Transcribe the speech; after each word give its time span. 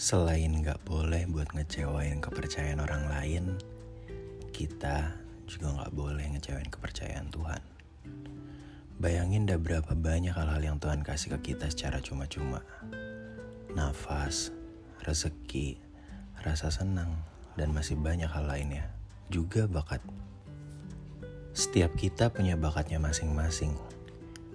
Selain 0.00 0.48
gak 0.64 0.80
boleh 0.88 1.28
buat 1.28 1.52
ngecewain 1.52 2.24
kepercayaan 2.24 2.80
orang 2.80 3.04
lain, 3.12 3.44
kita 4.48 5.12
juga 5.44 5.76
gak 5.76 5.92
boleh 5.92 6.24
ngecewain 6.24 6.72
kepercayaan 6.72 7.28
Tuhan. 7.28 7.60
Bayangin 8.96 9.44
dah 9.44 9.60
berapa 9.60 9.92
banyak 9.92 10.32
hal-hal 10.32 10.64
yang 10.64 10.80
Tuhan 10.80 11.04
kasih 11.04 11.36
ke 11.36 11.52
kita 11.52 11.68
secara 11.68 12.00
cuma-cuma. 12.00 12.64
Nafas, 13.76 14.56
rezeki, 15.04 15.76
rasa 16.48 16.72
senang, 16.72 17.20
dan 17.60 17.68
masih 17.68 18.00
banyak 18.00 18.32
hal 18.32 18.48
lainnya. 18.48 18.88
Juga 19.28 19.68
bakat. 19.68 20.00
Setiap 21.52 21.92
kita 22.00 22.32
punya 22.32 22.56
bakatnya 22.56 22.96
masing-masing. 22.96 23.76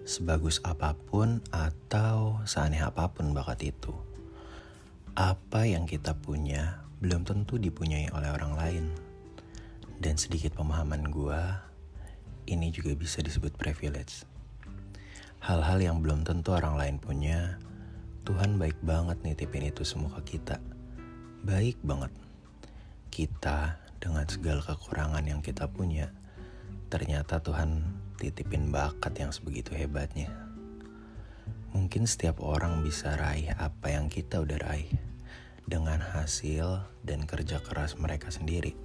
Sebagus 0.10 0.58
apa 0.66 0.98
pun 0.98 1.38
atau 1.54 2.42
seaneh 2.50 2.82
apa 2.82 3.14
pun 3.14 3.30
bakat 3.30 3.70
itu 3.70 3.94
apa 5.16 5.64
yang 5.64 5.88
kita 5.88 6.12
punya 6.12 6.84
belum 7.00 7.24
tentu 7.24 7.56
dipunyai 7.56 8.12
oleh 8.12 8.36
orang 8.36 8.54
lain. 8.60 8.86
Dan 9.96 10.20
sedikit 10.20 10.60
pemahaman 10.60 11.08
gue, 11.08 11.40
ini 12.52 12.68
juga 12.68 12.92
bisa 13.00 13.24
disebut 13.24 13.56
privilege. 13.56 14.28
Hal-hal 15.40 15.80
yang 15.80 16.04
belum 16.04 16.28
tentu 16.28 16.52
orang 16.52 16.76
lain 16.76 16.98
punya, 17.00 17.56
Tuhan 18.28 18.60
baik 18.60 18.76
banget 18.84 19.16
nitipin 19.24 19.72
itu 19.72 19.88
semua 19.88 20.12
ke 20.20 20.36
kita. 20.36 20.60
Baik 21.48 21.80
banget. 21.80 22.12
Kita 23.08 23.80
dengan 24.04 24.28
segala 24.28 24.60
kekurangan 24.68 25.24
yang 25.24 25.40
kita 25.40 25.72
punya, 25.72 26.12
ternyata 26.92 27.40
Tuhan 27.40 27.88
titipin 28.20 28.68
bakat 28.68 29.16
yang 29.16 29.32
sebegitu 29.32 29.72
hebatnya. 29.80 30.28
Mungkin 31.76 32.08
setiap 32.08 32.40
orang 32.40 32.80
bisa 32.88 33.20
raih 33.20 33.52
apa 33.52 33.92
yang 33.92 34.08
kita 34.08 34.40
udah 34.40 34.56
raih 34.64 34.88
dengan 35.68 36.00
hasil 36.00 36.88
dan 37.04 37.28
kerja 37.28 37.60
keras 37.60 38.00
mereka 38.00 38.32
sendiri. 38.32 38.80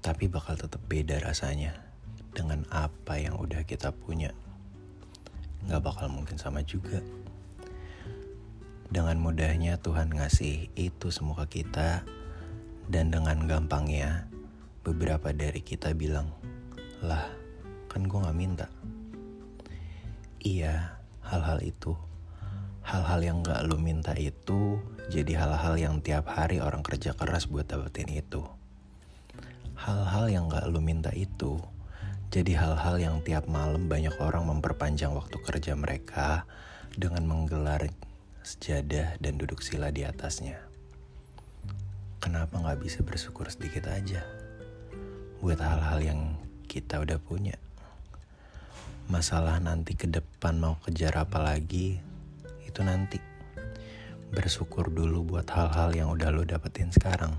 Tapi 0.00 0.32
bakal 0.32 0.56
tetap 0.56 0.80
beda 0.88 1.20
rasanya 1.20 1.76
dengan 2.32 2.64
apa 2.72 3.20
yang 3.20 3.36
udah 3.36 3.68
kita 3.68 3.92
punya. 3.92 4.32
Gak 5.68 5.84
bakal 5.84 6.08
mungkin 6.08 6.40
sama 6.40 6.64
juga. 6.64 7.04
Dengan 8.88 9.20
mudahnya 9.20 9.76
Tuhan 9.76 10.08
ngasih 10.08 10.72
itu 10.72 11.12
semua 11.12 11.44
ke 11.44 11.60
kita 11.60 12.00
dan 12.88 13.12
dengan 13.12 13.44
gampangnya 13.44 14.24
beberapa 14.88 15.36
dari 15.36 15.60
kita 15.60 15.92
bilang, 15.92 16.32
lah 17.04 17.28
kan 17.92 18.08
gue 18.08 18.24
gak 18.24 18.40
minta. 18.40 18.66
Iya, 20.40 21.01
hal-hal 21.26 21.62
itu. 21.62 21.94
Hal-hal 22.82 23.22
yang 23.22 23.46
gak 23.46 23.62
lu 23.66 23.78
minta 23.78 24.14
itu 24.18 24.82
jadi 25.06 25.38
hal-hal 25.38 25.78
yang 25.78 25.94
tiap 26.02 26.26
hari 26.26 26.58
orang 26.58 26.82
kerja 26.82 27.14
keras 27.14 27.46
buat 27.46 27.70
dapetin 27.70 28.10
itu. 28.10 28.42
Hal-hal 29.78 30.26
yang 30.30 30.50
gak 30.50 30.66
lu 30.66 30.82
minta 30.82 31.14
itu 31.14 31.62
jadi 32.32 32.56
hal-hal 32.56 32.96
yang 32.96 33.16
tiap 33.20 33.44
malam 33.44 33.92
banyak 33.92 34.16
orang 34.16 34.48
memperpanjang 34.48 35.12
waktu 35.12 35.36
kerja 35.36 35.76
mereka 35.76 36.48
dengan 36.96 37.28
menggelar 37.28 37.92
sejadah 38.40 39.20
dan 39.20 39.36
duduk 39.36 39.60
sila 39.60 39.92
di 39.92 40.08
atasnya. 40.08 40.56
Kenapa 42.24 42.56
gak 42.56 42.80
bisa 42.80 43.04
bersyukur 43.04 43.52
sedikit 43.52 43.84
aja 43.84 44.24
buat 45.44 45.60
hal-hal 45.60 46.00
yang 46.00 46.20
kita 46.72 47.04
udah 47.04 47.20
punya? 47.20 47.61
Masalah 49.12 49.60
nanti 49.60 49.92
ke 49.92 50.08
depan 50.08 50.56
mau 50.56 50.80
kejar 50.88 51.12
apa 51.20 51.36
lagi 51.36 52.00
itu 52.64 52.80
nanti. 52.80 53.20
Bersyukur 54.32 54.88
dulu 54.88 55.36
buat 55.36 55.44
hal-hal 55.52 55.92
yang 55.92 56.08
udah 56.08 56.32
lo 56.32 56.48
dapetin 56.48 56.88
sekarang. 56.88 57.36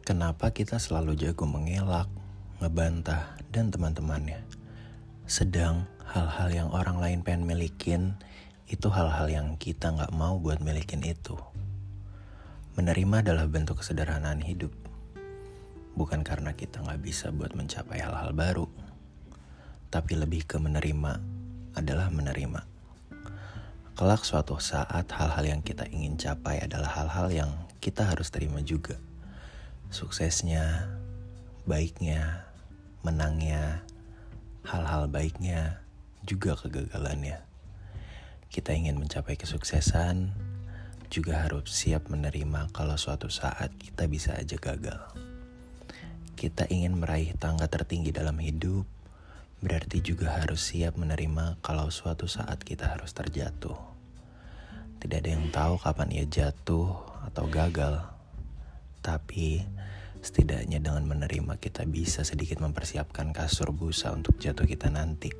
Kenapa 0.00 0.48
kita 0.56 0.80
selalu 0.80 1.12
jago 1.20 1.44
mengelak 1.44 2.08
ngebantah 2.56 3.36
dan 3.52 3.68
teman-temannya? 3.68 4.40
Sedang 5.28 5.84
hal-hal 6.08 6.48
yang 6.48 6.68
orang 6.72 6.96
lain 6.96 7.20
pengen 7.20 7.44
milikin 7.44 8.16
itu 8.72 8.88
hal-hal 8.88 9.28
yang 9.28 9.60
kita 9.60 9.92
nggak 9.92 10.16
mau 10.16 10.40
buat 10.40 10.64
milikin 10.64 11.04
itu. 11.04 11.36
Menerima 12.80 13.20
adalah 13.20 13.44
bentuk 13.44 13.84
kesederhanaan 13.84 14.40
hidup. 14.40 14.72
Bukan 15.92 16.24
karena 16.24 16.56
kita 16.56 16.80
nggak 16.80 17.04
bisa 17.04 17.28
buat 17.28 17.52
mencapai 17.52 18.00
hal-hal 18.00 18.32
baru 18.32 18.83
tapi 19.94 20.18
lebih 20.18 20.42
ke 20.42 20.58
menerima 20.58 21.22
adalah 21.78 22.10
menerima. 22.10 22.66
Kelak 23.94 24.26
suatu 24.26 24.58
saat 24.58 25.06
hal-hal 25.06 25.46
yang 25.46 25.62
kita 25.62 25.86
ingin 25.86 26.18
capai 26.18 26.58
adalah 26.58 26.90
hal-hal 26.98 27.30
yang 27.30 27.50
kita 27.78 28.02
harus 28.02 28.34
terima 28.34 28.58
juga. 28.58 28.98
Suksesnya, 29.94 30.90
baiknya, 31.62 32.42
menangnya, 33.06 33.86
hal-hal 34.66 35.06
baiknya, 35.06 35.78
juga 36.26 36.58
kegagalannya. 36.58 37.38
Kita 38.50 38.74
ingin 38.74 38.98
mencapai 38.98 39.38
kesuksesan, 39.38 40.34
juga 41.06 41.46
harus 41.46 41.70
siap 41.70 42.10
menerima 42.10 42.74
kalau 42.74 42.98
suatu 42.98 43.30
saat 43.30 43.70
kita 43.78 44.10
bisa 44.10 44.34
aja 44.34 44.58
gagal. 44.58 44.98
Kita 46.34 46.66
ingin 46.66 46.98
meraih 46.98 47.30
tangga 47.38 47.70
tertinggi 47.70 48.10
dalam 48.10 48.42
hidup, 48.42 48.90
berarti 49.64 50.04
juga 50.04 50.28
harus 50.28 50.60
siap 50.60 51.00
menerima 51.00 51.56
kalau 51.64 51.88
suatu 51.88 52.28
saat 52.28 52.60
kita 52.60 52.92
harus 52.92 53.16
terjatuh. 53.16 53.72
Tidak 55.00 55.18
ada 55.24 55.30
yang 55.32 55.48
tahu 55.48 55.80
kapan 55.80 56.12
ia 56.12 56.28
jatuh 56.28 56.92
atau 57.32 57.48
gagal, 57.48 58.04
tapi 59.00 59.64
setidaknya 60.20 60.84
dengan 60.84 61.08
menerima 61.08 61.56
kita 61.56 61.88
bisa 61.88 62.28
sedikit 62.28 62.60
mempersiapkan 62.60 63.32
kasur 63.32 63.72
busa 63.72 64.12
untuk 64.12 64.36
jatuh 64.36 64.68
kita 64.68 64.92
nanti. 64.92 65.32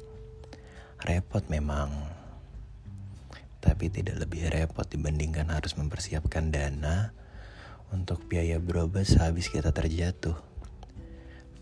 Repot 1.05 1.45
memang, 1.53 1.93
tapi 3.61 3.93
tidak 3.93 4.25
lebih 4.25 4.49
repot 4.49 4.89
dibandingkan 4.89 5.53
harus 5.53 5.77
mempersiapkan 5.77 6.49
dana 6.49 7.13
untuk 7.93 8.25
biaya 8.25 8.57
berobat 8.57 9.05
sehabis 9.05 9.53
kita 9.53 9.69
terjatuh. 9.69 10.41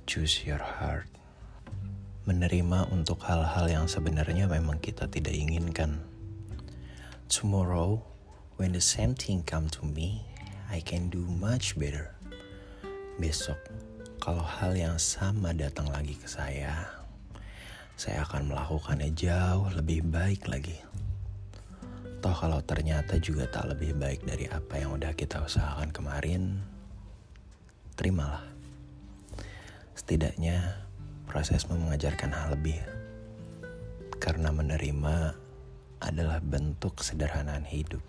Choose 0.06 0.46
your 0.46 0.62
heart 0.62 1.21
menerima 2.22 2.86
untuk 2.94 3.18
hal-hal 3.26 3.66
yang 3.66 3.86
sebenarnya 3.90 4.46
memang 4.46 4.78
kita 4.78 5.10
tidak 5.10 5.34
inginkan. 5.34 5.98
Tomorrow, 7.26 7.98
when 8.58 8.70
the 8.70 8.82
same 8.82 9.18
thing 9.18 9.42
come 9.42 9.66
to 9.74 9.82
me, 9.82 10.22
I 10.70 10.78
can 10.78 11.10
do 11.10 11.26
much 11.26 11.74
better. 11.74 12.14
Besok, 13.18 13.58
kalau 14.22 14.46
hal 14.46 14.78
yang 14.78 15.02
sama 15.02 15.50
datang 15.50 15.90
lagi 15.90 16.14
ke 16.14 16.30
saya, 16.30 16.86
saya 17.98 18.22
akan 18.26 18.54
melakukannya 18.54 19.10
jauh 19.14 19.66
lebih 19.74 20.06
baik 20.06 20.46
lagi. 20.46 20.78
Toh 22.22 22.34
kalau 22.34 22.62
ternyata 22.62 23.18
juga 23.18 23.50
tak 23.50 23.74
lebih 23.74 23.98
baik 23.98 24.22
dari 24.22 24.46
apa 24.46 24.78
yang 24.78 24.94
udah 24.94 25.10
kita 25.14 25.42
usahakan 25.42 25.90
kemarin, 25.90 26.62
terimalah. 27.98 28.46
Setidaknya 29.98 30.81
proses 31.32 31.64
mengajarkan 31.64 32.28
hal 32.28 32.52
lebih. 32.52 32.76
Karena 34.20 34.52
menerima 34.52 35.32
adalah 36.04 36.44
bentuk 36.44 37.00
sederhanaan 37.00 37.64
hidup. 37.64 38.04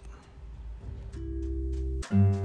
thank 2.04 2.36
you 2.36 2.43